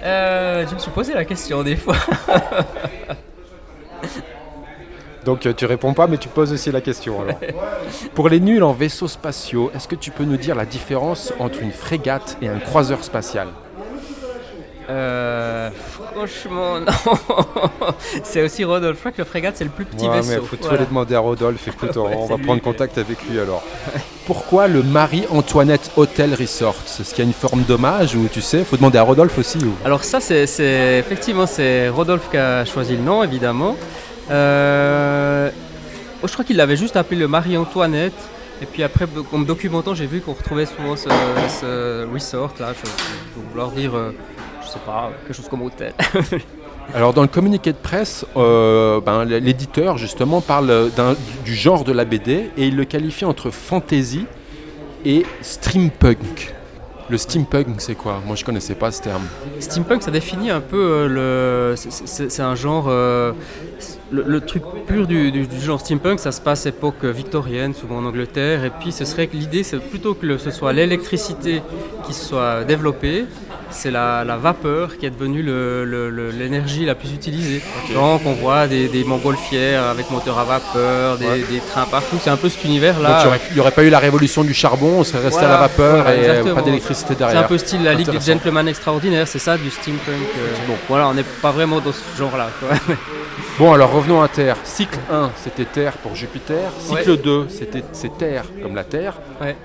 Euh, 0.02 0.64
je 0.68 0.75
me 0.75 0.78
suis 0.78 0.90
posé 0.92 1.14
la 1.14 1.25
question 1.25 1.62
des 1.64 1.76
fois. 1.76 1.96
Donc 5.26 5.45
euh, 5.45 5.52
tu 5.52 5.66
réponds 5.66 5.92
pas, 5.92 6.06
mais 6.06 6.18
tu 6.18 6.28
poses 6.28 6.52
aussi 6.52 6.71
la 6.71 6.80
question. 6.80 7.18
Pour 8.14 8.28
les 8.28 8.38
nuls 8.38 8.62
en 8.62 8.73
vaisseaux 8.73 9.09
spatiaux, 9.09 9.73
est-ce 9.75 9.88
que 9.88 9.97
tu 9.97 10.12
peux 10.12 10.25
nous 10.25 10.37
dire 10.37 10.54
la 10.54 10.64
différence 10.64 11.35
entre 11.40 11.61
une 11.61 11.73
frégate 11.73 12.38
et 12.40 12.49
un 12.49 12.61
croiseur 12.61 13.02
spatial? 13.02 13.49
Euh, 14.88 15.68
franchement, 15.90 16.78
non. 16.80 16.92
c'est 18.23 18.40
aussi 18.40 18.62
Rodolphe. 18.62 18.99
Je 18.99 19.00
crois 19.00 19.11
que 19.11 19.18
le 19.18 19.25
frégate, 19.25 19.56
c'est 19.56 19.64
le 19.64 19.71
plus 19.71 19.85
petit 19.85 20.06
ouais, 20.06 20.21
vaisseau. 20.21 20.42
Mais 20.42 20.47
faut 20.47 20.56
voilà. 20.61 20.85
demander 20.85 21.16
à 21.16 21.18
Rodolphe. 21.18 21.66
Écoute, 21.66 21.97
on, 21.97 22.26
va 22.26 22.38
prendre 22.38 22.62
contact 22.62 22.97
avec 22.97 23.18
lui 23.28 23.40
alors. 23.40 23.64
Pourquoi 24.26 24.68
le 24.68 24.85
Marie-Antoinette 24.85 25.90
Hotel 25.97 26.35
Resort? 26.35 26.76
Est-ce 27.00 27.11
qu'il 27.11 27.25
y 27.25 27.26
a 27.26 27.28
une 27.28 27.33
forme 27.33 27.62
d'hommage 27.64 28.14
ou 28.14 28.28
tu 28.33 28.40
sais 28.40 28.62
Faut 28.62 28.76
demander 28.76 28.99
à 28.99 29.02
Rodolphe 29.02 29.38
aussi. 29.38 29.59
Alors 29.85 30.04
ça, 30.04 30.21
c'est 30.21 30.99
effectivement 31.00 31.47
c'est 31.47 31.88
Rodolphe 31.88 32.30
qui 32.30 32.37
a 32.37 32.64
choisi 32.64 32.97
le 32.97 33.02
nom, 33.02 33.25
évidemment. 33.25 33.75
Euh, 34.30 35.50
je 36.23 36.33
crois 36.33 36.45
qu'il 36.45 36.56
l'avait 36.56 36.76
juste 36.76 36.97
appelé 36.97 37.21
le 37.21 37.28
Marie-Antoinette 37.28 38.14
Et 38.61 38.66
puis 38.66 38.83
après, 38.83 39.06
en 39.33 39.38
me 39.38 39.45
documentant, 39.45 39.95
j'ai 39.95 40.06
vu 40.06 40.21
qu'on 40.21 40.33
retrouvait 40.33 40.66
souvent 40.66 40.97
ce, 40.97 42.12
resort 42.12 42.54
là. 42.59 42.73
Je 42.75 43.40
vouloir 43.40 43.71
dire, 43.71 43.95
euh, 43.95 44.12
je 44.62 44.68
sais 44.68 44.80
pas, 44.85 45.11
quelque 45.26 45.37
chose 45.37 45.49
comme 45.49 45.62
hôtel. 45.62 45.92
Alors 46.95 47.12
dans 47.12 47.23
le 47.23 47.28
communiqué 47.28 47.73
de 47.73 47.78
presse, 47.78 48.25
euh, 48.37 49.00
ben, 49.00 49.25
l'éditeur 49.25 49.99
justement 49.99 50.40
parle 50.40 50.90
du 51.45 51.54
genre 51.54 51.83
de 51.83 51.92
la 51.92 52.04
BD 52.04 52.50
et 52.56 52.68
il 52.68 52.76
le 52.76 52.85
qualifie 52.85 53.25
entre 53.25 53.50
fantasy 53.50 54.25
et 55.04 55.26
steampunk. 55.42 56.54
Le 57.08 57.18
steampunk, 57.18 57.80
c'est 57.80 57.94
quoi? 57.94 58.20
Moi, 58.26 58.34
je 58.34 58.44
connaissais 58.44 58.75
pas 58.75 58.90
ce 58.90 59.00
terme. 59.00 59.22
Steampunk, 59.60 60.02
ça 60.02 60.10
définit 60.10 60.50
un 60.50 60.60
peu 60.60 60.76
euh, 60.76 61.72
le. 61.72 61.76
C'est 61.76 62.42
un 62.42 62.54
genre. 62.56 62.86
Euh, 62.88 63.32
le, 64.10 64.40
truc 64.40 64.62
pur 64.86 65.06
du, 65.06 65.46
genre 65.60 65.80
steampunk, 65.80 66.18
ça 66.18 66.32
se 66.32 66.40
passe 66.40 66.66
époque 66.66 67.04
victorienne, 67.04 67.75
souvent 67.75 67.98
en 67.98 68.06
Angleterre. 68.06 68.64
Et 68.64 68.70
puis, 68.70 68.90
ce 68.90 69.04
serait 69.04 69.28
que 69.28 69.36
l'idée, 69.36 69.62
c'est 69.62 69.78
plutôt 69.78 70.14
que 70.14 70.36
ce 70.38 70.50
soit 70.50 70.72
l'électricité 70.72 71.62
qui 72.06 72.12
soit 72.14 72.64
développée, 72.64 73.26
c'est 73.70 73.90
la, 73.90 74.25
vapeur 74.37 74.99
qui 74.99 75.06
est 75.06 75.11
devenue 75.11 75.42
l'énergie 76.32 76.85
la 76.85 76.94
plus 76.94 77.12
utilisée. 77.12 77.62
Donc 77.94 78.23
on 78.25 78.32
voit 78.32 78.66
des, 78.66 79.04
montgolfières 79.04 79.85
avec 79.85 80.11
moteur 80.11 80.38
à 80.38 80.44
vapeur, 80.44 81.18
des, 81.18 81.61
trains 81.70 81.87
partout, 81.87 82.16
c'est 82.23 82.30
un 82.30 82.37
peu 82.37 82.49
cet 82.49 82.64
univers-là. 82.64 83.25
Il 83.50 83.54
n'y 83.54 83.61
aurait 83.61 83.70
pas 83.70 83.85
eu 83.85 83.90
la 83.90 83.99
révolution 83.99 84.44
du 84.44 84.54
charbon, 84.54 84.99
on 84.99 85.04
serait 85.04 85.25
resté 85.25 85.44
à 85.44 85.49
la 85.49 85.56
vapeur 85.56 86.08
et 86.08 86.54
pas 86.54 86.62
d'électricité 86.62 87.14
derrière. 87.14 87.38
C'est 87.38 87.44
un 87.44 87.49
peu 87.49 87.58
style 87.58 87.82
la 87.82 87.94
Ligue 87.94 88.11
des 88.11 88.20
Gentlemen 88.20 88.68
Extraordinaires, 88.68 89.28
c'est 89.28 89.38
ça 89.38 89.56
du 89.56 89.70
steampunk. 89.70 90.08
Euh, 90.08 90.54
bon, 90.66 90.75
voilà, 90.88 91.08
on 91.08 91.14
n'est 91.14 91.25
pas 91.42 91.50
vraiment 91.50 91.80
dans 91.80 91.92
ce 91.92 92.18
genre-là. 92.18 92.50
Bon, 93.58 93.72
alors 93.72 93.90
revenons 93.90 94.20
à 94.20 94.28
Terre. 94.28 94.58
Cycle 94.64 94.98
1, 95.10 95.30
c'était 95.36 95.64
Terre 95.64 95.94
pour 95.94 96.14
Jupiter. 96.14 96.70
Cycle 96.78 97.16
2, 97.16 97.46
c'était 97.48 97.82
c'est 97.92 98.14
Terre 98.18 98.44
comme 98.62 98.75
la 98.75 98.84
Terre. 98.84 99.14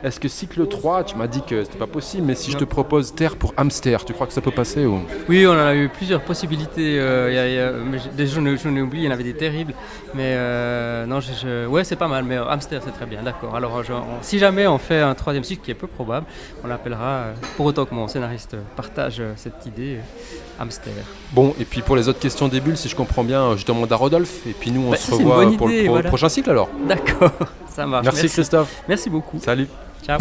Est-ce 0.01 0.17
que 0.17 0.29
cycle 0.29 0.65
3, 0.65 1.03
tu 1.03 1.17
m'as 1.17 1.27
dit 1.27 1.41
que 1.41 1.61
c'était 1.65 1.77
pas 1.77 1.87
possible, 1.87 2.25
mais 2.25 2.35
si 2.35 2.51
je 2.51 2.57
te 2.57 2.63
propose 2.63 3.13
Terre 3.13 3.35
pour 3.35 3.53
hamster, 3.57 4.05
tu 4.05 4.13
crois 4.13 4.27
que 4.27 4.33
ça 4.33 4.39
peut 4.39 4.51
passer 4.51 4.85
ou... 4.85 5.01
Oui, 5.27 5.45
on 5.45 5.51
en 5.51 5.57
a 5.57 5.75
eu 5.75 5.89
plusieurs 5.89 6.21
possibilités. 6.21 6.99
Euh, 7.01 7.83
des 8.15 8.27
j'en 8.27 8.45
ai 8.45 8.81
oublié, 8.81 9.03
il 9.03 9.07
y 9.07 9.09
en 9.09 9.11
avait 9.11 9.25
des 9.25 9.33
terribles. 9.33 9.73
Mais 10.13 10.35
euh, 10.35 11.05
non, 11.05 11.19
je, 11.19 11.67
ouais, 11.67 11.83
c'est 11.83 11.97
pas 11.97 12.07
mal. 12.07 12.23
Mais 12.23 12.37
hamster, 12.37 12.81
c'est 12.85 12.91
très 12.91 13.05
bien, 13.05 13.21
d'accord. 13.23 13.57
Alors, 13.57 13.81
si 14.21 14.39
jamais 14.39 14.67
on 14.67 14.77
fait 14.77 15.01
un 15.01 15.15
troisième 15.15 15.43
cycle, 15.43 15.63
qui 15.65 15.71
est 15.71 15.75
peu 15.75 15.87
probable, 15.87 16.27
on 16.63 16.67
l'appellera, 16.67 17.09
euh, 17.09 17.33
pour 17.57 17.65
autant 17.65 17.83
que 17.83 17.93
mon 17.93 18.07
scénariste 18.07 18.55
partage 18.77 19.21
cette 19.35 19.65
idée, 19.65 19.97
hamster. 20.61 20.93
Bon, 21.33 21.53
et 21.59 21.65
puis 21.65 21.81
pour 21.81 21.97
les 21.97 22.07
autres 22.07 22.19
questions 22.19 22.47
des 22.47 22.61
bulles, 22.61 22.77
si 22.77 22.87
je 22.87 22.95
comprends 22.95 23.25
bien, 23.25 23.57
je 23.57 23.65
à 23.89 23.95
Rodolphe, 23.95 24.45
et 24.47 24.53
puis 24.53 24.71
nous, 24.71 24.81
on 24.81 24.91
bah, 24.91 24.97
se 24.97 25.11
revoit 25.13 25.45
pour, 25.57 25.67
le, 25.67 26.03
prochain 26.03 26.29
cycle 26.29 26.49
alors. 26.49 26.69
D'accord, 26.87 27.31
ça 27.69 27.85
marche. 27.85 28.05
Merci, 28.05 28.29
Christophe. 28.29 28.83
Merci 28.87 29.09
beaucoup. 29.09 29.39
Salut. 29.39 29.67
Ciao. 30.05 30.19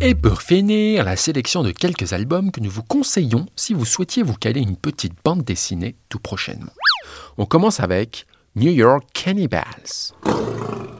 Et 0.00 0.14
pour 0.14 0.42
finir, 0.42 1.04
la 1.04 1.16
sélection 1.16 1.62
de 1.64 1.72
quelques 1.72 2.12
albums 2.12 2.52
que 2.52 2.60
nous 2.60 2.70
vous 2.70 2.84
conseillons 2.84 3.46
si 3.56 3.74
vous 3.74 3.84
souhaitiez 3.84 4.22
vous 4.22 4.34
caler 4.34 4.60
une 4.60 4.76
petite 4.76 5.14
bande 5.24 5.42
dessinée 5.42 5.96
tout 6.08 6.20
prochainement. 6.20 6.72
On 7.38 7.46
commence 7.46 7.80
avec 7.80 8.26
New 8.56 8.72
York 8.72 9.04
Cannibals. 9.12 10.14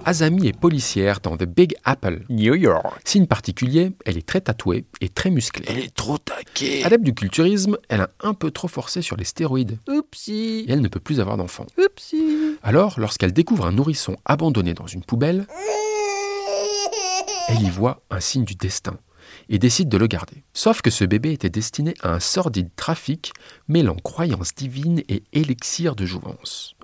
Azami 0.05 0.49
est 0.49 0.61
policière 0.61 1.21
dans 1.21 1.39
The 1.39 1.45
Big 1.45 1.75
Apple, 1.85 2.21
New 2.29 2.55
York. 2.55 3.01
Signe 3.03 3.25
particulier, 3.25 3.93
elle 4.05 4.19
est 4.19 4.27
très 4.27 4.43
tatouée 4.43 4.85
et 5.01 5.09
très 5.09 5.31
musclée. 5.31 5.65
Elle 5.67 5.79
est 5.79 5.95
trop 5.95 6.19
taquée. 6.19 6.85
Adepte 6.85 7.03
du 7.03 7.15
culturisme, 7.15 7.79
elle 7.89 8.03
a 8.03 8.11
un 8.21 8.35
peu 8.35 8.51
trop 8.51 8.69
forcé 8.69 9.01
sur 9.01 9.17
les 9.17 9.25
stéroïdes. 9.25 9.79
Oupsie. 9.89 10.67
Et 10.69 10.73
elle 10.73 10.83
ne 10.83 10.89
peut 10.89 11.01
plus 11.01 11.19
avoir 11.19 11.39
d'enfants. 11.39 11.65
Oupsie. 11.79 12.59
Alors, 12.63 13.01
lorsqu'elle 13.01 13.33
découvre 13.33 13.65
un 13.65 13.73
nourrisson 13.73 14.19
abandonné 14.27 14.75
dans 14.75 14.87
une 14.87 15.03
poubelle, 15.03 15.47
elle 17.49 17.63
y 17.63 17.71
voit 17.71 18.03
un 18.11 18.21
signe 18.21 18.45
du 18.45 18.55
destin 18.55 18.99
et 19.49 19.59
décide 19.59 19.89
de 19.89 19.99
le 19.99 20.07
garder. 20.07 20.45
Sauf 20.53 20.83
que 20.83 20.91
ce 20.91 21.05
bébé 21.05 21.33
était 21.33 21.51
destiné 21.51 21.95
à 22.03 22.15
un 22.15 22.21
sordide 22.21 22.71
trafic 22.77 23.33
mêlant 23.69 23.97
croyances 23.97 24.55
divines 24.55 25.03
et 25.09 25.23
élixir 25.33 25.95
de 25.97 26.07
jouvence. 26.07 26.75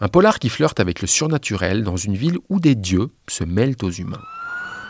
un 0.00 0.08
polar 0.08 0.38
qui 0.38 0.48
flirte 0.48 0.80
avec 0.80 1.00
le 1.00 1.06
surnaturel 1.06 1.82
dans 1.82 1.96
une 1.96 2.16
ville 2.16 2.38
où 2.48 2.60
des 2.60 2.74
dieux 2.74 3.10
se 3.28 3.44
mêlent 3.44 3.76
aux 3.82 3.90
humains. 3.90 4.22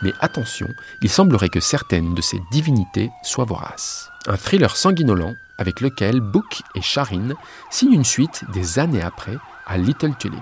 Mais 0.01 0.13
attention, 0.21 0.67
il 1.01 1.09
semblerait 1.09 1.49
que 1.49 1.59
certaines 1.59 2.15
de 2.15 2.21
ces 2.21 2.39
divinités 2.51 3.09
soient 3.23 3.45
voraces. 3.45 4.09
Un 4.27 4.37
thriller 4.37 4.75
sanguinolent 4.77 5.33
avec 5.57 5.81
lequel 5.81 6.21
Book 6.21 6.61
et 6.75 6.81
Sharin 6.81 7.33
signent 7.69 7.93
une 7.93 8.05
suite 8.05 8.45
des 8.53 8.79
années 8.79 9.01
après 9.01 9.37
à 9.65 9.77
Little 9.77 10.15
Tulip. 10.17 10.39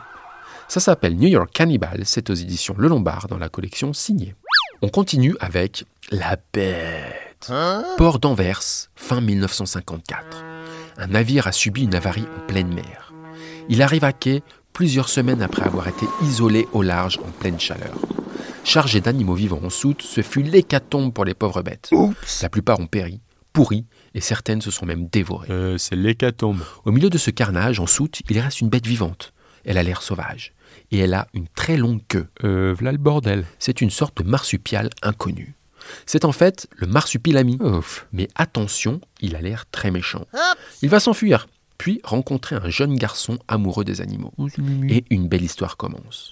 Ça 0.68 0.80
s'appelle 0.80 1.16
New 1.16 1.30
York 1.30 1.50
Cannibal, 1.54 2.02
c'est 2.06 2.30
aux 2.30 2.34
éditions 2.34 2.76
Le 2.78 2.88
Lombard 2.88 3.28
dans 3.28 3.38
la 3.38 3.50
collection 3.50 3.94
signée. 3.94 4.36
On 4.84 4.90
continue 4.90 5.36
avec 5.40 5.86
La 6.12 6.38
Bête. 6.54 7.50
Hein 7.50 7.84
Port 7.98 8.20
d'Anvers, 8.20 8.62
fin 8.96 9.22
1954. 9.22 10.44
Un 10.98 11.08
navire 11.08 11.48
a 11.48 11.52
subi 11.52 11.84
une 11.84 11.96
avarie 11.96 12.26
en 12.38 12.46
pleine 12.46 12.72
mer. 12.72 13.12
Il 13.70 13.82
arrive 13.82 14.04
à 14.04 14.14
quai 14.14 14.44
plusieurs 14.74 15.10
semaines 15.10 15.42
après 15.42 15.64
avoir 15.64 15.88
été 15.88 16.06
isolé 16.22 16.68
au 16.74 16.84
large 16.84 17.18
en 17.26 17.32
pleine 17.32 17.60
chaleur. 17.60 17.96
Chargé 18.64 19.02
d'animaux 19.02 19.34
vivants 19.34 19.62
en 19.64 19.72
soute, 19.72 20.04
ce 20.04 20.22
fut 20.22 20.44
l'hécatombe 20.44 21.12
pour 21.12 21.26
les 21.26 21.34
pauvres 21.34 21.64
bêtes. 21.64 21.90
La 22.44 22.50
plupart 22.50 22.80
ont 22.80 22.86
péri, 22.86 23.20
pourri, 23.54 23.86
et 24.14 24.22
certaines 24.22 24.62
se 24.62 24.70
sont 24.70 24.86
même 24.86 25.08
dévorées. 25.08 25.50
Euh, 25.50 25.80
c'est 25.80 25.96
l'hécatombe. 25.96 26.62
Au 26.86 26.92
milieu 26.92 27.10
de 27.10 27.18
ce 27.18 27.32
carnage, 27.32 27.80
en 27.80 27.88
soute, 27.88 28.22
il 28.30 28.40
reste 28.40 28.62
une 28.62 28.70
bête 28.70 28.86
vivante. 28.86 29.34
Elle 29.66 29.80
a 29.80 29.84
l'air 29.84 30.04
sauvage 30.04 30.54
et 30.92 31.00
elle 31.00 31.14
a 31.14 31.28
une 31.34 31.48
très 31.48 31.78
longue 31.78 32.02
queue. 32.08 32.28
Euh, 32.44 32.74
voilà 32.74 32.92
le 32.92 32.98
bordel. 32.98 33.46
C'est 33.60 33.82
une 33.82 33.90
sorte 33.90 34.22
de 34.22 34.28
marsupial 34.28 34.90
inconnu. 35.02 35.56
C'est 36.06 36.26
en 36.26 36.32
fait 36.32 36.68
le 36.76 36.88
marsupilami. 36.88 37.58
Mais 38.12 38.28
attention, 38.36 39.02
il 39.22 39.36
a 39.36 39.42
l'air 39.42 39.66
très 39.72 39.92
méchant. 39.92 40.26
Il 40.82 40.90
va 40.90 41.00
s'enfuir, 41.00 41.48
puis 41.78 42.02
rencontrer 42.04 42.56
un 42.56 42.70
jeune 42.70 42.96
garçon 42.96 43.38
amoureux 43.48 43.84
des 43.84 44.02
animaux. 44.02 44.34
Et 44.90 45.06
une 45.10 45.28
belle 45.28 45.44
histoire 45.44 45.78
commence. 45.78 46.32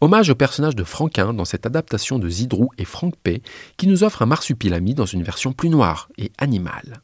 Hommage 0.00 0.30
au 0.30 0.34
personnage 0.34 0.76
de 0.76 0.84
Franquin 0.84 1.32
dans 1.34 1.44
cette 1.44 1.66
adaptation 1.66 2.18
de 2.18 2.28
Zidrou 2.28 2.70
et 2.78 2.84
Franck 2.84 3.16
P, 3.16 3.42
qui 3.76 3.86
nous 3.86 4.04
offre 4.04 4.22
un 4.22 4.26
marsupilami 4.26 4.94
dans 4.94 5.06
une 5.06 5.22
version 5.22 5.52
plus 5.52 5.68
noire 5.68 6.08
et 6.18 6.32
animale. 6.38 7.00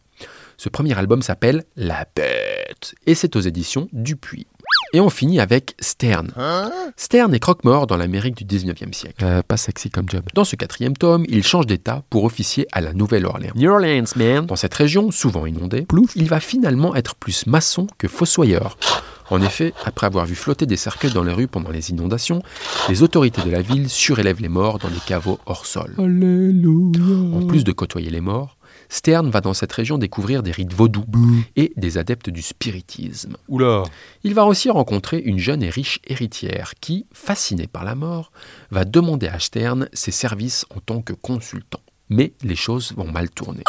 Ce 0.57 0.71
premier 0.71 0.97
album 0.97 1.21
s'appelle 1.21 1.65
La 1.77 2.07
Bête 2.15 2.95
et 3.07 3.15
c'est 3.15 3.37
aux 3.37 3.41
éditions 3.41 3.89
Dupuis. 3.93 4.47
Et 4.93 5.01
on 5.01 5.11
finit 5.11 5.41
avec 5.41 5.75
Stern. 5.81 6.33
Hein 6.37 6.71
Stern 6.97 7.35
est 7.35 7.41
croque-mort 7.41 7.87
dans 7.87 7.97
l'Amérique 7.97 8.37
du 8.37 8.45
19e 8.45 8.93
siècle. 8.93 9.25
Euh, 9.25 9.43
pas 9.43 9.57
sexy 9.57 9.91
comme 9.91 10.09
job. 10.09 10.23
Dans 10.35 10.45
ce 10.45 10.57
quatrième 10.57 10.97
tome, 10.97 11.25
il 11.29 11.43
change 11.43 11.67
d'état 11.67 12.03
pour 12.09 12.25
officier 12.25 12.67
à 12.73 12.81
la 12.81 12.93
Nouvelle-Orléans. 12.93 13.53
New 13.57 13.71
Orleans, 13.71 14.05
man. 14.17 14.47
Dans 14.47 14.57
cette 14.57 14.75
région, 14.75 15.11
souvent 15.11 15.47
inondée, 15.47 15.83
Plouf, 15.83 16.13
il 16.15 16.29
va 16.29 16.41
finalement 16.41 16.95
être 16.95 17.15
plus 17.17 17.47
maçon 17.47 17.87
que 17.99 18.09
fossoyeur. 18.09 18.77
En 19.29 19.43
effet, 19.43 19.75
après 19.85 20.07
avoir 20.07 20.25
vu 20.25 20.37
flotter 20.37 20.67
des 20.67 20.77
cercueils 20.77 21.13
dans 21.13 21.25
les 21.25 21.33
rues 21.33 21.49
pendant 21.49 21.71
les 21.71 21.91
inondations, 21.91 22.43
les 22.89 23.03
autorités 23.03 23.43
de 23.43 23.51
la 23.51 23.61
ville 23.61 23.89
surélèvent 23.91 24.41
les 24.41 24.49
morts 24.49 24.79
dans 24.79 24.89
des 24.89 25.01
caveaux 25.05 25.41
hors 25.47 25.67
sol. 25.67 25.95
Alléluia. 25.99 27.37
En 27.37 27.47
plus 27.47 27.65
de 27.65 27.73
côtoyer 27.73 28.11
les 28.11 28.21
morts, 28.21 28.56
Stern 28.89 29.31
va 29.31 29.41
dans 29.41 29.55
cette 29.55 29.73
région 29.73 29.99
découvrir 29.99 30.43
des 30.43 30.53
rites 30.53 30.73
vaudous 30.73 31.05
et 31.57 31.73
des 31.77 31.99
adeptes 31.99 32.31
du 32.31 32.43
spiritisme. 32.43 33.37
Oula 33.49 33.83
Il 34.25 34.35
va 34.35 34.47
aussi 34.47 34.71
rencontrer 34.71 35.19
une 35.19 35.39
jeune 35.39 35.63
et 35.63 35.71
riche 35.71 36.01
héritière 36.07 36.75
qui, 36.81 37.07
fascinée 37.13 37.67
par 37.67 37.85
la 37.85 37.95
mort, 37.95 38.31
va 38.71 38.85
demander 38.85 39.29
à 39.29 39.39
Stern 39.39 39.89
ses 39.93 40.13
services 40.13 40.67
en 40.75 40.81
tant 40.81 41.03
que 41.03 41.13
consultant. 41.13 41.81
Mais 42.09 42.35
les 42.43 42.57
choses 42.57 42.93
vont 42.97 43.11
mal 43.11 43.31
tourner. 43.31 43.65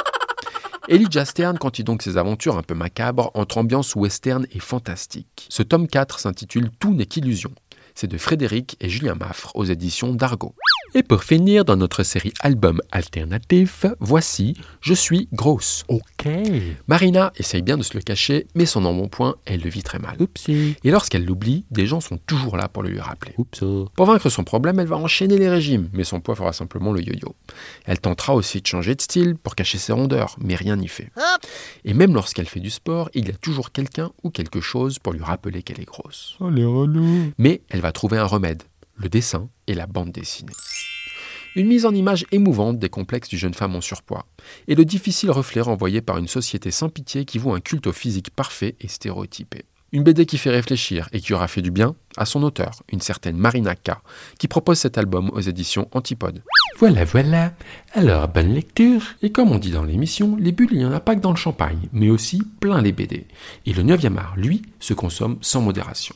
Elijah 0.90 1.26
Stern 1.26 1.58
continue 1.58 1.84
donc 1.84 2.02
ses 2.02 2.18
aventures 2.18 2.58
un 2.58 2.64
peu 2.64 2.74
macabres 2.74 3.32
entre 3.34 3.58
ambiance 3.58 3.96
western 3.96 4.48
et 4.52 4.60
fantastique. 4.60 5.48
Ce 5.50 5.62
tome 5.62 5.88
4 5.88 6.20
s'intitule 6.20 6.70
Tout 6.80 6.94
n'est 6.94 7.06
qu'illusion. 7.06 7.52
C'est 7.94 8.08
de 8.08 8.18
Frédéric 8.18 8.78
et 8.80 8.88
Julien 8.88 9.16
Maffre 9.16 9.52
aux 9.56 9.66
éditions 9.66 10.14
d'Argo. 10.14 10.56
Et 10.94 11.04
pour 11.04 11.24
finir 11.24 11.66
dans 11.66 11.76
notre 11.76 12.04
série 12.04 12.34
album 12.40 12.82
alternatif, 12.92 13.86
voici 14.00 14.56
Je 14.82 14.94
suis 14.94 15.28
grosse. 15.34 15.84
Ok. 15.90 16.28
Marina 16.88 17.34
essaye 17.36 17.62
bien 17.62 17.78
de 17.78 17.84
se 17.84 17.94
le 17.96 18.02
cacher, 18.02 18.48
mais 18.56 18.66
son 18.66 18.86
embonpoint, 18.86 19.36
elle 19.46 19.62
le 19.62 19.70
vit 19.70 19.84
très 19.84 20.00
mal. 20.00 20.16
Oupsie. 20.20 20.76
Et 20.84 20.92
lorsqu'elle 20.92 21.26
l'oublie, 21.26 21.66
des 21.72 21.88
gens 21.88 22.00
sont 22.00 22.18
toujours 22.18 22.56
là 22.58 22.68
pour 22.70 22.84
le 22.84 22.90
lui 22.90 23.00
rappeler. 23.00 23.34
Oups. 23.38 23.64
Pour 23.96 24.06
vaincre 24.06 24.30
son 24.30 24.44
problème, 24.44 24.80
elle 24.80 24.88
va 24.88 24.98
enchaîner 24.98 25.38
les 25.38 25.50
régimes, 25.50 25.90
mais 25.94 26.04
son 26.04 26.22
poids 26.22 26.36
fera 26.36 26.54
simplement 26.54 26.94
le 26.94 27.02
yo-yo. 27.02 27.36
Elle 27.86 28.00
tentera 28.00 28.34
aussi 28.34 28.62
de 28.62 28.68
changer 28.68 28.96
de 28.96 29.02
style 29.02 29.36
pour 29.36 29.56
cacher 29.56 29.78
ses 29.78 29.94
rondeurs, 29.94 30.36
mais 30.40 30.56
rien 30.56 30.78
n'y 30.78 30.88
fait. 30.88 31.12
Et 31.84 31.94
même 31.94 32.14
lorsqu'elle 32.14 32.48
fait 32.48 32.60
du 32.60 32.70
sport, 32.70 33.10
il 33.14 33.28
y 33.28 33.32
a 33.32 33.36
toujours 33.36 33.72
quelqu'un 33.72 34.12
ou 34.24 34.30
quelque 34.30 34.62
chose 34.62 35.00
pour 35.00 35.14
lui 35.14 35.24
rappeler 35.24 35.64
qu'elle 35.64 35.82
est 35.82 35.86
grosse. 35.86 36.38
Oh 36.40 36.50
les 36.50 36.66
relous. 36.66 37.32
Mais 37.38 37.62
elle 37.70 37.82
va 37.82 37.92
trouver 37.92 38.18
un 38.18 38.26
remède, 38.26 38.64
le 38.98 39.10
dessin 39.10 39.50
et 39.68 39.74
la 39.74 39.88
bande 39.88 40.12
dessinée. 40.12 40.54
Une 41.56 41.68
mise 41.68 41.86
en 41.86 41.94
image 41.94 42.26
émouvante 42.32 42.78
des 42.78 42.90
complexes 42.90 43.30
d'une 43.30 43.40
jeune 43.40 43.54
femme 43.54 43.76
en 43.76 43.82
surpoids, 43.82 44.28
et 44.68 44.76
le 44.76 44.86
difficile 44.86 45.32
reflet 45.32 45.62
renvoyé 45.62 46.02
par 46.02 46.18
une 46.18 46.28
société 46.28 46.70
sans 46.70 46.90
pitié 46.90 47.26
qui 47.26 47.40
voue 47.40 47.54
un 47.54 47.60
culte 47.60 47.88
au 47.88 47.94
physique 47.94 48.30
parfait 48.30 48.76
et 48.80 48.88
stéréotypé. 48.88 49.66
Une 49.94 50.04
BD 50.04 50.26
qui 50.26 50.38
fait 50.38 50.50
réfléchir 50.50 51.08
et 51.14 51.22
qui 51.22 51.34
aura 51.34 51.48
fait 51.48 51.62
du 51.62 51.72
bien 51.72 51.96
à 52.18 52.26
son 52.26 52.44
auteur, 52.44 52.84
une 52.92 53.00
certaine 53.00 53.38
Marina 53.38 53.74
K, 53.74 53.92
qui 54.38 54.50
propose 54.50 54.80
cet 54.80 54.98
album 54.98 55.30
aux 55.32 55.40
éditions 55.40 55.88
Antipode. 55.94 56.44
Voilà, 56.78 57.06
voilà. 57.06 57.54
Alors, 57.94 58.28
bonne 58.28 58.54
lecture. 58.54 59.02
Et 59.22 59.32
comme 59.32 59.52
on 59.52 59.58
dit 59.58 59.72
dans 59.72 59.84
l'émission, 59.84 60.36
les 60.36 60.52
bulles, 60.52 60.74
il 60.74 60.80
n'y 60.80 60.86
en 60.86 60.92
a 60.92 61.00
pas 61.00 61.16
que 61.16 61.22
dans 61.22 61.32
le 61.32 61.38
champagne, 61.38 61.88
mais 61.94 62.10
aussi 62.10 62.44
plein 62.60 62.82
les 62.82 62.92
BD. 62.92 63.28
Et 63.66 63.74
le 63.74 63.82
9e 63.82 64.18
art, 64.18 64.36
lui, 64.36 64.62
se 64.80 64.94
consomme 64.94 65.38
sans 65.42 65.62
modération. 65.62 66.16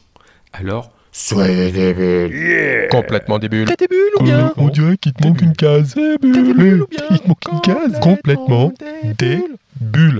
Alors, 0.52 0.92
soyez 1.12 1.72
des 1.72 1.94
bulles. 1.94 2.88
Complètement 2.92 3.40
des 3.40 3.50
bulles. 3.50 3.68
Des 3.68 3.88
bulles 3.88 3.98
ou 4.20 4.24
bien 4.24 4.54
On 4.58 4.68
dirait 4.70 4.98
qu'il 4.98 5.14
te 5.14 5.26
manque 5.26 5.42
une 5.42 5.54
case. 5.56 5.96
des 5.96 6.18
bulles 6.20 6.82
ou 6.84 6.88
bien 6.88 7.02
Il 7.12 7.20
te 7.20 7.28
manque 7.28 7.44
une 7.52 7.62
case. 7.62 8.00
Complètement 8.02 8.74
des 9.18 9.44
bulles. 9.80 10.20